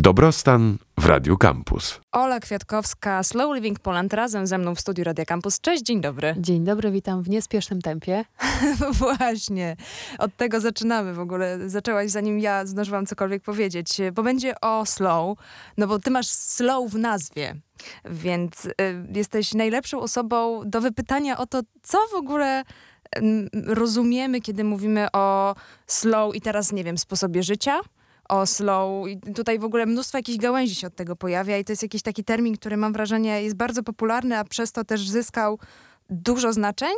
[0.00, 2.00] Dobrostan w Radiu Campus.
[2.12, 5.60] Ola Kwiatkowska, Slow Living Poland, razem ze mną w studiu Radia Campus.
[5.60, 6.34] Cześć, dzień dobry.
[6.38, 8.24] Dzień dobry, witam w niespiesznym tempie.
[9.00, 9.76] Właśnie,
[10.18, 11.68] od tego zaczynamy w ogóle.
[11.68, 15.38] Zaczęłaś zanim ja zdążyłam cokolwiek powiedzieć, bo będzie o slow,
[15.76, 17.54] no bo ty masz slow w nazwie.
[18.04, 18.72] Więc y,
[19.14, 23.22] jesteś najlepszą osobą do wypytania o to, co w ogóle y,
[23.66, 25.54] rozumiemy, kiedy mówimy o
[25.86, 27.80] slow i teraz, nie wiem, sposobie życia,
[28.30, 31.72] o slow i tutaj w ogóle mnóstwo jakichś gałęzi się od tego pojawia i to
[31.72, 35.58] jest jakiś taki termin, który mam wrażenie jest bardzo popularny, a przez to też zyskał
[36.10, 36.94] dużo znaczeń.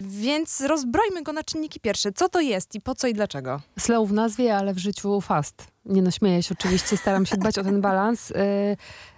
[0.00, 2.12] Więc rozbrojmy go na czynniki pierwsze.
[2.12, 3.60] Co to jest i po co i dlaczego?
[3.78, 5.71] Slow w nazwie, ale w życiu fast.
[5.84, 8.30] Nie no, śmieję się oczywiście, staram się dbać o ten balans.
[8.30, 8.34] Y,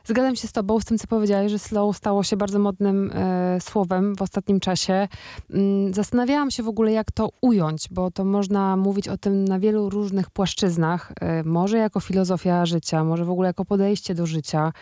[0.05, 3.61] zgadzam się z tobą, z tym co powiedziałeś, że slow stało się bardzo modnym y,
[3.61, 5.09] słowem w ostatnim czasie.
[5.51, 9.59] Mm, zastanawiałam się w ogóle, jak to ująć, bo to można mówić o tym na
[9.59, 11.13] wielu różnych płaszczyznach.
[11.41, 14.73] Y, może jako filozofia życia, może w ogóle jako podejście do życia.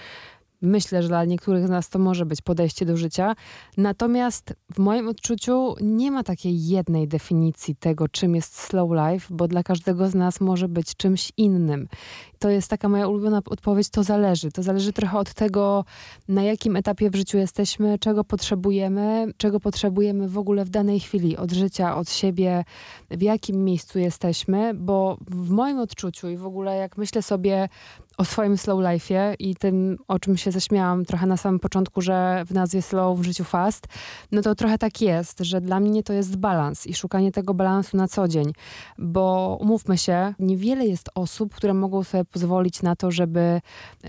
[0.62, 3.35] Myślę, że dla niektórych z nas to może być podejście do życia.
[3.77, 9.49] Natomiast w moim odczuciu nie ma takiej jednej definicji tego, czym jest slow life, bo
[9.49, 11.88] dla każdego z nas może być czymś innym.
[12.43, 14.52] To jest taka moja ulubiona odpowiedź, to zależy.
[14.52, 15.85] To zależy trochę od tego,
[16.29, 21.37] na jakim etapie w życiu jesteśmy, czego potrzebujemy, czego potrzebujemy w ogóle w danej chwili,
[21.37, 22.65] od życia, od siebie,
[23.10, 27.68] w jakim miejscu jesteśmy, bo w moim odczuciu i w ogóle jak myślę sobie
[28.18, 32.45] o swoim slow life'ie i tym, o czym się zaśmiałam trochę na samym początku, że
[32.46, 33.87] w nazwie slow w życiu fast,
[34.32, 37.96] no to trochę tak jest, że dla mnie to jest balans i szukanie tego balansu
[37.96, 38.52] na co dzień,
[38.98, 43.61] bo umówmy się, niewiele jest osób, które mogą sobie pozwolić na to, żeby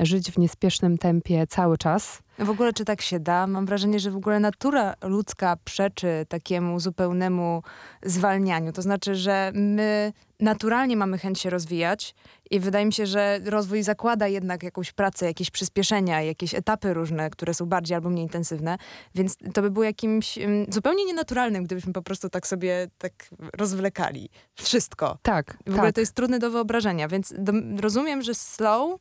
[0.02, 2.22] żyć w niespiesznym tempie cały czas.
[2.40, 3.48] W ogóle czy tak się da?
[3.48, 7.64] Mam wrażenie, że w ogóle natura ludzka przeczy takiemu zupełnemu
[8.04, 8.72] zwalnianiu.
[8.72, 12.16] To znaczy, że my naturalnie mamy chęć się rozwijać
[12.52, 17.30] i wydaje mi się, że rozwój zakłada jednak jakąś pracę, jakieś przyspieszenia, jakieś etapy różne,
[17.30, 18.78] które są bardziej albo mniej intensywne,
[19.16, 23.14] więc to by było jakimś um, zupełnie nienaturalnym, gdybyśmy po prostu tak sobie tak
[23.58, 25.18] rozwlekali wszystko.
[25.22, 25.58] Tak.
[25.66, 25.96] W ogóle tak.
[25.96, 29.00] to jest trudne do wyobrażenia, więc do, rozumiem, że slow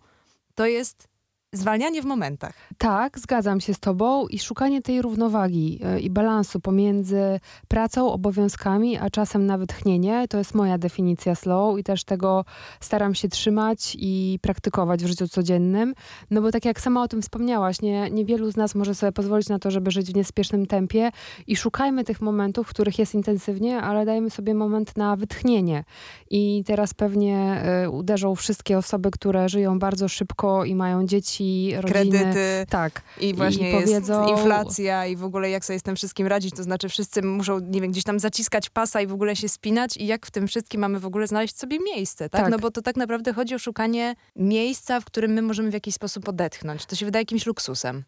[0.54, 1.11] to jest
[1.54, 2.54] zwalnianie w momentach.
[2.78, 8.98] Tak, zgadzam się z Tobą i szukanie tej równowagi yy, i balansu pomiędzy pracą, obowiązkami,
[8.98, 10.28] a czasem na wytchnienie.
[10.28, 12.44] To jest moja definicja slow i też tego
[12.80, 15.94] staram się trzymać i praktykować w życiu codziennym.
[16.30, 19.48] No bo tak jak sama o tym wspomniałaś, nie, niewielu z nas może sobie pozwolić
[19.48, 21.10] na to, żeby żyć w niespiesznym tempie
[21.46, 25.84] i szukajmy tych momentów, w których jest intensywnie, ale dajmy sobie moment na wytchnienie.
[26.30, 31.76] I teraz pewnie yy, uderzą wszystkie osoby, które żyją bardzo szybko i mają dzieci dzieci,
[31.76, 32.18] rodziny.
[32.18, 32.66] Kredyty.
[32.68, 33.02] Tak.
[33.20, 34.20] I właśnie I powiedzą...
[34.20, 37.58] jest inflacja i w ogóle jak sobie z tym wszystkim radzić, to znaczy wszyscy muszą,
[37.58, 40.46] nie wiem, gdzieś tam zaciskać pasa i w ogóle się spinać i jak w tym
[40.46, 42.42] wszystkim mamy w ogóle znaleźć sobie miejsce, tak?
[42.42, 42.50] tak?
[42.50, 45.94] No bo to tak naprawdę chodzi o szukanie miejsca, w którym my możemy w jakiś
[45.94, 46.86] sposób odetchnąć.
[46.86, 48.04] To się wydaje jakimś luksusem.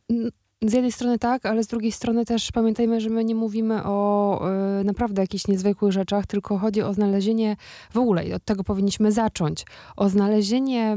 [0.63, 4.41] Z jednej strony tak, ale z drugiej strony też pamiętajmy, że my nie mówimy o
[4.81, 7.57] y, naprawdę jakichś niezwykłych rzeczach, tylko chodzi o znalezienie
[7.91, 9.65] w ogóle, i od tego powinniśmy zacząć,
[9.97, 10.97] o znalezienie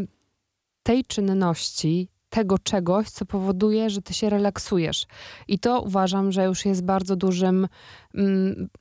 [0.83, 5.05] tej czynności, tego czegoś, co powoduje, że ty się relaksujesz.
[5.47, 7.67] I to uważam, że już jest bardzo dużym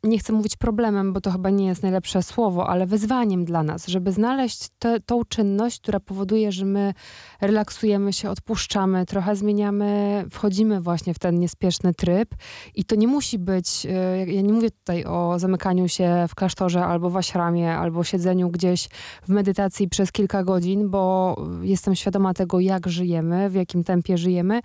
[0.05, 3.87] nie chcę mówić problemem, bo to chyba nie jest najlepsze słowo, ale wyzwaniem dla nas,
[3.87, 6.95] żeby znaleźć te, tą czynność, która powoduje, że my
[7.41, 12.35] relaksujemy się, odpuszczamy, trochę zmieniamy, wchodzimy właśnie w ten niespieszny tryb.
[12.75, 16.85] I to nie musi być, e, ja nie mówię tutaj o zamykaniu się w klasztorze
[16.85, 18.89] albo w aśramie, albo siedzeniu gdzieś
[19.23, 24.61] w medytacji przez kilka godzin, bo jestem świadoma tego, jak żyjemy, w jakim tempie żyjemy,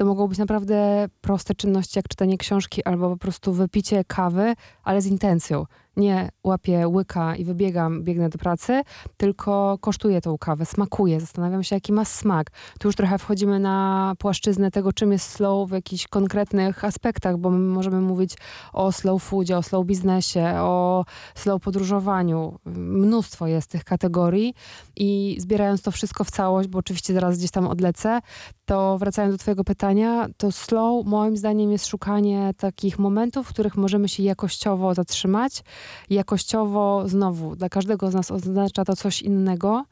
[0.00, 5.02] to mogą być naprawdę proste czynności, jak czytanie książki albo po prostu wypicie kawy, ale
[5.02, 5.66] z intencją
[5.96, 8.82] nie łapię łyka i wybiegam, biegnę do pracy,
[9.16, 12.50] tylko kosztuję tą kawę, smakuję, zastanawiam się, jaki ma smak.
[12.78, 17.50] Tu już trochę wchodzimy na płaszczyznę tego, czym jest slow w jakichś konkretnych aspektach, bo
[17.50, 18.34] my możemy mówić
[18.72, 22.58] o slow foodzie, o slow biznesie, o slow podróżowaniu.
[22.66, 24.54] Mnóstwo jest tych kategorii
[24.96, 28.20] i zbierając to wszystko w całość, bo oczywiście zaraz gdzieś tam odlecę,
[28.64, 33.76] to wracając do twojego pytania, to slow moim zdaniem jest szukanie takich momentów, w których
[33.76, 35.62] możemy się jakościowo zatrzymać,
[36.10, 39.84] jakościowo znowu dla każdego z nas oznacza to coś innego,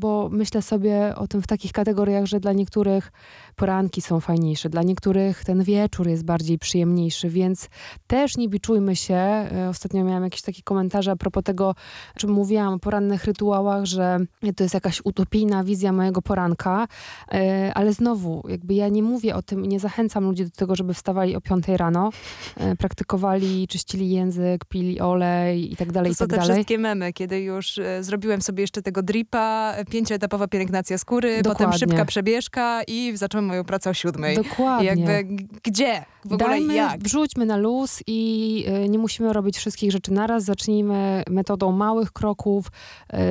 [0.00, 3.12] bo myślę sobie o tym w takich kategoriach, że dla niektórych
[3.56, 7.68] poranki są fajniejsze, dla niektórych ten wieczór jest bardziej przyjemniejszy, więc
[8.06, 9.14] też nie biczujmy się.
[9.14, 11.68] E, ostatnio miałam jakieś takie komentarze a propos tego,
[12.16, 14.18] o czym mówiłam o porannych rytuałach, że
[14.56, 16.86] to jest jakaś utopijna wizja mojego poranka,
[17.32, 20.76] e, ale znowu, jakby ja nie mówię o tym i nie zachęcam ludzi do tego,
[20.76, 22.10] żeby wstawali o 5 rano,
[22.56, 26.40] e, praktykowali, czyścili język, pili olej i tak dalej, to i tak dalej.
[26.40, 31.42] To są te wszystkie memy, kiedy już zrobiłem sobie jeszcze tego dripa, pięcioetapowa pielęgnacja skóry,
[31.42, 31.66] Dokładnie.
[31.66, 34.36] potem szybka przebieżka i zacząłem moją pracę o siódmej.
[34.36, 34.86] Dokładnie.
[34.86, 35.24] Jakby
[35.62, 36.04] gdzie?
[36.24, 37.00] W ogóle Dajmy, jak?
[37.02, 40.44] wrzućmy na luz i y, nie musimy robić wszystkich rzeczy naraz.
[40.44, 42.66] Zacznijmy metodą małych kroków,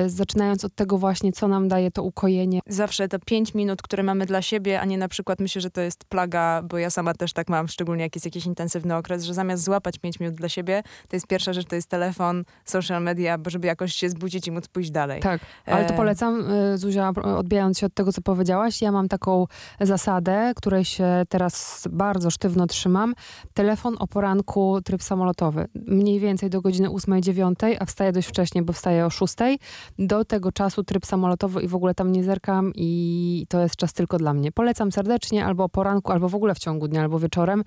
[0.06, 2.60] y, zaczynając od tego właśnie, co nam daje to ukojenie.
[2.66, 5.80] Zawsze te pięć minut, które mamy dla siebie, a nie na przykład myślę, że to
[5.80, 9.34] jest plaga, bo ja sama też tak mam, szczególnie jak jest jakiś intensywny okres, że
[9.34, 13.38] zamiast złapać pięć minut dla siebie, to jest pierwsza rzecz, to jest telefon, social media,
[13.38, 15.22] bo żeby jakoś się zbudzić i móc pójść dalej.
[15.22, 16.43] Tak, ale to E, polecam,
[16.74, 19.46] y, Zuzia, odbijając się od tego, co powiedziałaś, ja mam taką
[19.80, 23.14] zasadę, której się teraz bardzo sztywno trzymam.
[23.54, 25.68] Telefon o poranku, tryb samolotowy.
[25.74, 29.34] Mniej więcej do godziny 8-9, a wstaję dość wcześnie, bo wstaję o 6.
[29.98, 33.92] Do tego czasu tryb samolotowy i w ogóle tam nie zerkam i to jest czas
[33.92, 34.52] tylko dla mnie.
[34.52, 37.64] Polecam serdecznie albo o poranku, albo w ogóle w ciągu dnia, albo wieczorem,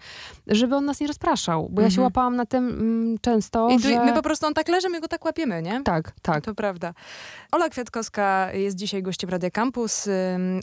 [0.48, 2.04] żeby on nas nie rozpraszał, bo ja się Mhm.
[2.04, 4.06] łapałam na tym mm, często, I tu, że...
[4.06, 5.82] my po prostu on tak leży, my go tak łapiemy, nie?
[5.84, 6.46] Tak, tak.
[6.46, 6.94] To prawda.
[7.52, 10.10] Ola Kwiatkowska jest dzisiaj gościem Radia Campus,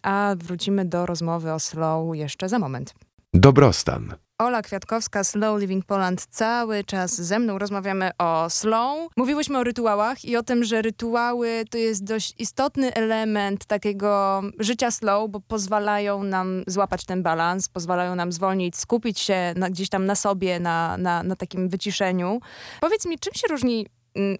[0.02, 2.94] a wrócimy do rozmowy o slow jeszcze za moment.
[3.34, 4.14] Dobrostan.
[4.38, 9.08] Ola Kwiatkowska, Slow Living Poland, cały czas ze mną rozmawiamy o slow.
[9.16, 14.90] Mówiłyśmy o rytuałach i o tym, że rytuały to jest dość istotny element takiego życia
[14.90, 20.06] slow, bo pozwalają nam złapać ten balans, pozwalają nam zwolnić, skupić się na, gdzieś tam
[20.06, 22.40] na sobie, na, na, na takim wyciszeniu.
[22.80, 23.86] Powiedz mi, czym się różni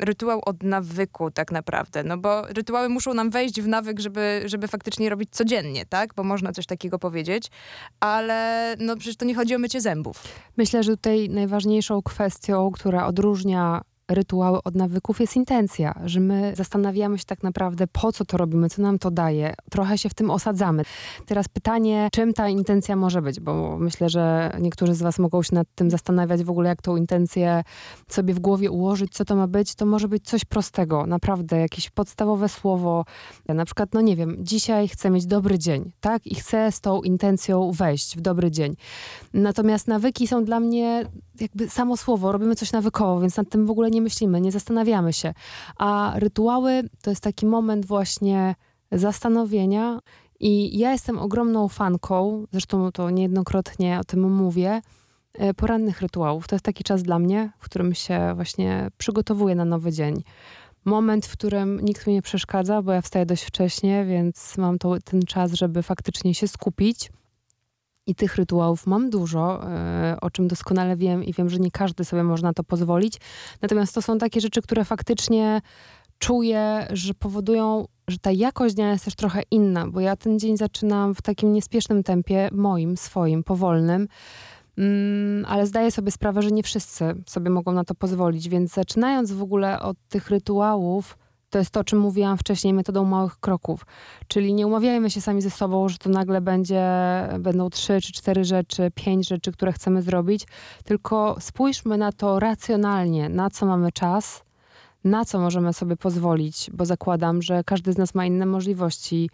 [0.00, 2.04] rytuał od nawyku tak naprawdę?
[2.04, 6.14] No bo rytuały muszą nam wejść w nawyk, żeby, żeby faktycznie robić codziennie, tak?
[6.14, 7.50] Bo można coś takiego powiedzieć,
[8.00, 10.22] ale no przecież to nie chodzi o mycie zębów.
[10.56, 17.18] Myślę, że tutaj najważniejszą kwestią, która odróżnia rytuały od nawyków jest intencja, że my zastanawiamy
[17.18, 19.54] się tak naprawdę, po co to robimy, co nam to daje.
[19.70, 20.82] Trochę się w tym osadzamy.
[21.26, 25.54] Teraz pytanie, czym ta intencja może być, bo myślę, że niektórzy z was mogą się
[25.54, 27.64] nad tym zastanawiać w ogóle, jak tą intencję
[28.08, 29.74] sobie w głowie ułożyć, co to ma być.
[29.74, 33.04] To może być coś prostego, naprawdę, jakieś podstawowe słowo.
[33.48, 36.26] Ja na przykład, no nie wiem, dzisiaj chcę mieć dobry dzień, tak?
[36.26, 38.76] I chcę z tą intencją wejść w dobry dzień.
[39.34, 41.04] Natomiast nawyki są dla mnie
[41.40, 45.12] jakby samo słowo, robimy coś nawykowo, więc nad tym w ogóle nie myślimy, nie zastanawiamy
[45.12, 45.35] się.
[45.79, 48.55] A rytuały to jest taki moment właśnie
[48.93, 50.00] zastanowienia
[50.41, 54.82] i ja jestem ogromną fanką, zresztą to niejednokrotnie o tym mówię,
[55.35, 56.49] e, porannych rytuałów.
[56.49, 60.23] To jest taki czas dla mnie, w którym się właśnie przygotowuję na nowy dzień.
[60.85, 64.96] Moment, w którym nikt mi nie przeszkadza, bo ja wstaję dość wcześnie, więc mam to,
[65.05, 67.11] ten czas, żeby faktycznie się skupić.
[68.06, 72.04] I tych rytuałów mam dużo, e, o czym doskonale wiem i wiem, że nie każdy
[72.04, 73.20] sobie może na to pozwolić.
[73.62, 75.60] Natomiast to są takie rzeczy, które faktycznie
[76.18, 80.56] czuję, że powodują, że ta jakość dnia jest też trochę inna, bo ja ten dzień
[80.56, 84.08] zaczynam w takim niespiesznym tempie, moim, swoim, powolnym.
[84.78, 89.32] Mm, ale zdaję sobie sprawę, że nie wszyscy sobie mogą na to pozwolić, więc zaczynając
[89.32, 91.18] w ogóle od tych rytuałów,
[91.54, 93.86] to jest to, o czym mówiłam wcześniej, metodą małych kroków.
[94.28, 96.82] Czyli nie umawiajmy się sami ze sobą, że to nagle będzie,
[97.38, 100.46] będą trzy czy cztery rzeczy, pięć rzeczy, które chcemy zrobić,
[100.84, 104.42] tylko spójrzmy na to racjonalnie, na co mamy czas,
[105.04, 109.30] na co możemy sobie pozwolić, bo zakładam, że każdy z nas ma inne możliwości.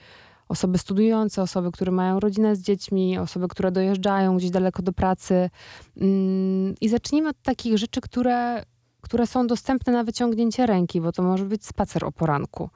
[0.48, 5.50] Osoby studiujące, osoby, które mają rodzinę z dziećmi, osoby, które dojeżdżają gdzieś daleko do pracy.
[5.96, 8.62] Mm, I zacznijmy od takich rzeczy, które,
[9.10, 12.70] które są dostępne na wyciągnięcie ręki, bo to może być spacer o poranku,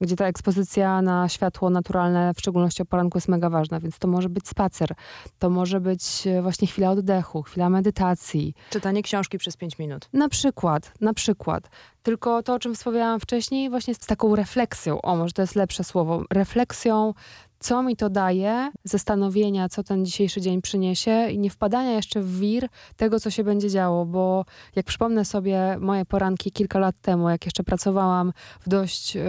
[0.00, 4.08] gdzie ta ekspozycja na światło naturalne, w szczególności o poranku, jest mega ważna, więc to
[4.08, 4.94] może być spacer,
[5.38, 10.08] to może być e, właśnie chwila oddechu, chwila medytacji, Czytanie książki przez pięć minut.
[10.12, 11.70] na przykład, na przykład.
[12.02, 15.84] Tylko to, o czym wspomniałam wcześniej, właśnie z taką refleksją, o może to jest lepsze
[15.84, 17.14] słowo, refleksją,
[17.66, 22.38] co mi to daje, zastanowienia, co ten dzisiejszy dzień przyniesie i nie wpadania jeszcze w
[22.40, 24.44] wir tego, co się będzie działo, bo
[24.76, 29.22] jak przypomnę sobie moje poranki kilka lat temu, jak jeszcze pracowałam w dość e,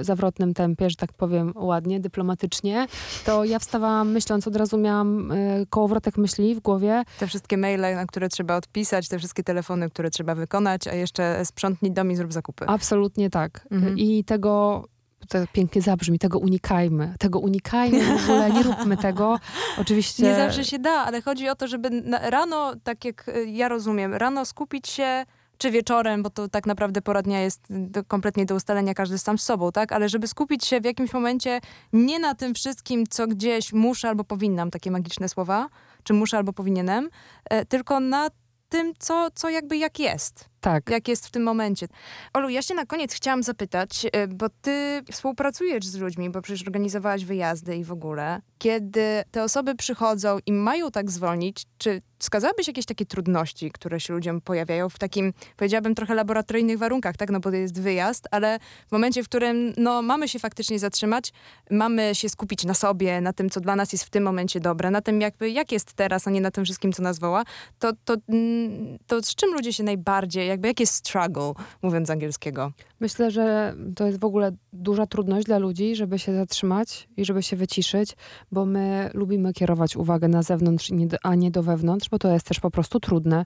[0.00, 2.86] zawrotnym tempie, że tak powiem ładnie, dyplomatycznie,
[3.24, 5.36] to ja wstawałam myśląc, od razu miałam e,
[5.70, 10.10] kołowrotek myśli w głowie, Te wszystkie maile, na które trzeba odpisać, te wszystkie telefony, które
[10.10, 12.66] trzeba wykonać, a jeszcze sprzątnij dom i zrób zakupy.
[12.66, 13.66] Absolutnie tak.
[13.70, 13.98] Mhm.
[13.98, 14.84] I tego,
[15.30, 17.14] to pięknie zabrzmi, tego unikajmy.
[17.18, 19.38] Tego unikajmy w ogóle, nie róbmy tego.
[19.78, 20.22] Oczywiście...
[20.22, 24.14] Nie zawsze się da, ale chodzi o to, żeby rano, tak jak y, ja rozumiem,
[24.14, 25.24] rano skupić się,
[25.58, 29.38] czy wieczorem, bo to tak naprawdę pora dnia jest do, kompletnie do ustalenia każdy sam
[29.38, 29.92] z sobą, tak?
[29.92, 31.60] Ale żeby skupić się w jakimś momencie
[31.92, 35.68] nie na tym wszystkim, co gdzieś muszę albo powinnam, takie magiczne słowa,
[36.04, 37.10] czy muszę albo powinienem,
[37.44, 38.28] e, tylko na
[38.68, 40.49] tym, co, co jakby jak jest.
[40.60, 40.90] Tak.
[40.90, 41.86] Jak jest w tym momencie.
[42.32, 46.62] Olu, ja się na koniec chciałam zapytać, e, bo ty współpracujesz z ludźmi, bo przecież
[46.62, 48.40] organizowałaś wyjazdy i w ogóle.
[48.58, 54.12] Kiedy te osoby przychodzą i mają tak zwolnić, czy wskazałabyś jakieś takie trudności, które się
[54.12, 57.30] ludziom pojawiają w takim, powiedziałabym, trochę laboratoryjnych warunkach, tak?
[57.30, 61.32] No bo to jest wyjazd, ale w momencie, w którym no, mamy się faktycznie zatrzymać,
[61.70, 64.90] mamy się skupić na sobie, na tym, co dla nas jest w tym momencie dobre,
[64.90, 67.44] na tym, jakby, jak jest teraz, a nie na tym wszystkim, co nas woła,
[67.78, 71.52] to, to, mm, to z czym ludzie się najbardziej, jakby, jaki jest struggle,
[71.82, 72.72] mówiąc angielskiego?
[73.00, 77.42] Myślę, że to jest w ogóle duża trudność dla ludzi, żeby się zatrzymać i żeby
[77.42, 78.16] się wyciszyć,
[78.52, 80.90] bo my lubimy kierować uwagę na zewnątrz,
[81.22, 83.44] a nie do wewnątrz, bo to jest też po prostu trudne.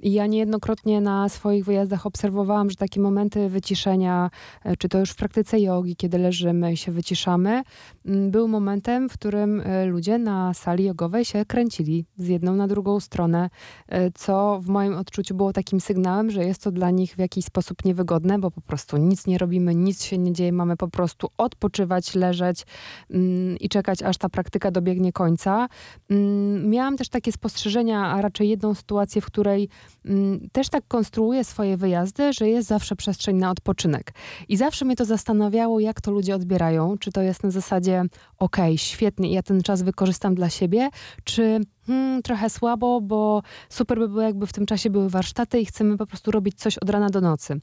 [0.00, 4.30] I ja niejednokrotnie na swoich wyjazdach obserwowałam, że takie momenty wyciszenia,
[4.64, 7.62] e, czy to już w praktyce jogi, kiedy leżymy i się wyciszamy,
[8.04, 13.00] był momentem, w którym e, ludzie na sali jogowej się kręcili z jedną na drugą
[13.00, 13.50] stronę,
[13.88, 17.44] e, co w moim odczuciu było takim sygnałem, że jest to dla nich w jakiś
[17.44, 21.28] sposób niewygodne, bo po prostu nic nie robimy, nic się nie dzieje, mamy po prostu
[21.38, 22.66] odpoczywać, leżeć
[23.10, 25.68] mm, i czekać, aż ta praktyka dobiegnie końca.
[26.10, 29.68] Mm, miałam też takie spostrzeżenia, a raczej jedną sytuację, w której
[30.04, 34.12] mm, też tak konstruuję swoje wyjazdy, że jest zawsze przestrzeń na odpoczynek.
[34.48, 36.98] I zawsze mnie to zastanawiało, jak to ludzie odbierają.
[36.98, 38.04] Czy to jest na zasadzie,
[38.38, 40.88] okej, okay, świetnie, ja ten czas wykorzystam dla siebie,
[41.24, 45.66] czy hmm, trochę słabo, bo super by było, jakby w tym czasie były warsztaty i
[45.66, 47.60] chcemy po prostu robić coś od rana do nocy.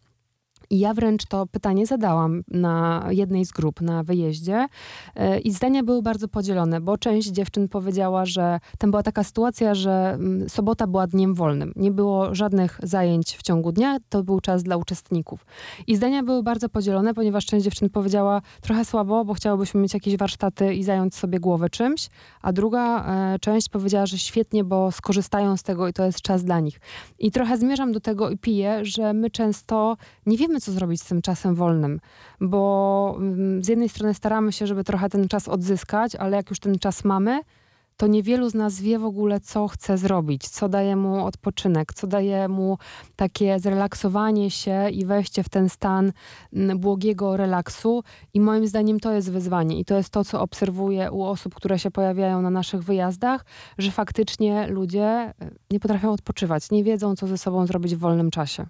[0.71, 4.67] I ja wręcz to pytanie zadałam na jednej z grup na wyjeździe
[5.15, 9.75] e, i zdania były bardzo podzielone, bo część dziewczyn powiedziała, że tam była taka sytuacja,
[9.75, 11.73] że mm, sobota była dniem wolnym.
[11.75, 15.45] Nie było żadnych zajęć w ciągu dnia, to był czas dla uczestników.
[15.87, 20.17] I zdania były bardzo podzielone, ponieważ część dziewczyn powiedziała trochę słabo, bo chciałobyśmy mieć jakieś
[20.17, 22.09] warsztaty i zająć sobie głowę czymś,
[22.41, 26.43] a druga e, część powiedziała, że świetnie, bo skorzystają z tego i to jest czas
[26.43, 26.79] dla nich.
[27.19, 31.05] I trochę zmierzam do tego i piję, że my często nie wiemy, co zrobić z
[31.05, 31.99] tym czasem wolnym,
[32.41, 36.59] bo mm, z jednej strony staramy się, żeby trochę ten czas odzyskać, ale jak już
[36.59, 37.41] ten czas mamy,
[38.01, 42.07] to niewielu z nas wie w ogóle, co chce zrobić, co daje mu odpoczynek, co
[42.07, 42.77] daje mu
[43.15, 46.11] takie zrelaksowanie się i wejście w ten stan
[46.53, 48.03] mm, błogiego relaksu.
[48.33, 51.79] I moim zdaniem to jest wyzwanie i to jest to, co obserwuję u osób, które
[51.79, 53.45] się pojawiają na naszych wyjazdach,
[53.77, 55.33] że faktycznie ludzie e,
[55.71, 58.65] nie potrafią odpoczywać, nie wiedzą, co ze sobą zrobić w wolnym czasie.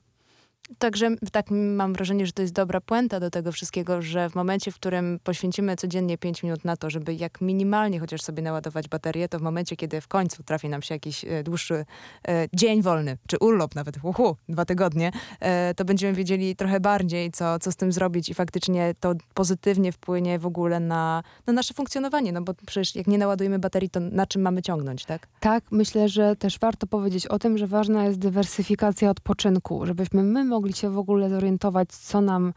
[0.80, 4.72] Także tak mam wrażenie, że to jest dobra puenta do tego wszystkiego, że w momencie,
[4.72, 9.30] w którym poświęcimy codziennie 5 minut na to, żeby jak minimalnie chociaż sobie naładować baterię,
[9.30, 11.86] to w momencie, kiedy w końcu trafi nam się jakiś e, dłuższy
[12.28, 17.32] e, dzień wolny, czy urlop nawet, uhu, dwa tygodnie, e, to będziemy wiedzieli trochę bardziej,
[17.32, 21.74] co, co z tym zrobić i faktycznie to pozytywnie wpłynie w ogóle na, na nasze
[21.74, 25.28] funkcjonowanie, no bo przecież jak nie naładujemy baterii, to na czym mamy ciągnąć, tak?
[25.40, 30.46] Tak, myślę, że też warto powiedzieć o tym, że ważna jest dywersyfikacja odpoczynku, żebyśmy my
[30.46, 32.54] mogli mogli się w ogóle zorientować, co nam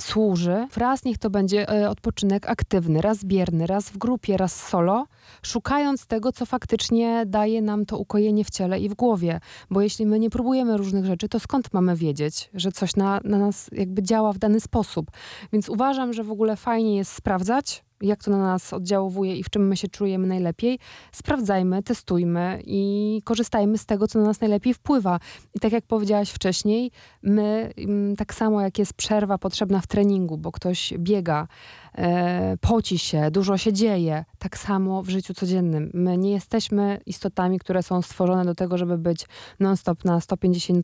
[0.00, 0.68] służy.
[0.76, 5.06] Raz niech to będzie e, odpoczynek aktywny, raz bierny, raz w grupie, raz solo,
[5.42, 9.40] szukając tego, co faktycznie daje nam to ukojenie w ciele i w głowie.
[9.70, 13.38] Bo jeśli my nie próbujemy różnych rzeczy, to skąd mamy wiedzieć, że coś na, na
[13.38, 15.10] nas jakby działa w dany sposób?
[15.52, 19.50] Więc uważam, że w ogóle fajnie jest sprawdzać, jak to na nas oddziałuje i w
[19.50, 20.78] czym my się czujemy najlepiej,
[21.12, 25.20] sprawdzajmy, testujmy i korzystajmy z tego, co na nas najlepiej wpływa.
[25.54, 26.90] I tak jak powiedziałaś wcześniej,
[27.22, 31.48] my mm, tak samo jak jest przerwa potrzebna w treningu, bo ktoś biega,
[31.94, 35.90] e, poci się, dużo się dzieje, tak samo w życiu codziennym.
[35.94, 39.26] My nie jesteśmy istotami, które są stworzone do tego, żeby być
[39.60, 40.82] non-stop na 150%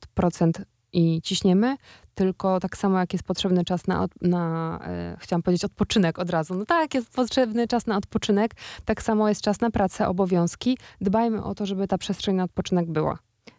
[0.93, 1.77] i ciśniemy,
[2.19, 6.55] tylko tak samo jak jest potrzebny czas na, na e, chciałam powiedzieć odpoczynek od razu.
[6.55, 10.79] No tak, jest potrzebny czas na odpoczynek, tak samo jest czas na pracę, obowiązki.
[11.01, 13.19] Dbajmy o to, żeby ta przestrzeń na odpoczynek była.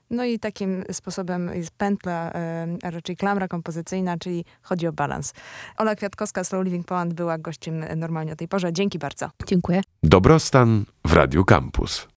[0.10, 5.34] No i takim sposobem jest pętla, e, a raczej klamra kompozycyjna, czyli chodzi o balans.
[5.78, 8.74] Ola Kwiatkowska, Slow Living Poland była gościem normalnie o tej porze.
[8.74, 9.30] Dzięki bardzo.
[9.48, 9.82] Dziękuję.
[10.04, 12.08] Dobrostan w Radiu Campus.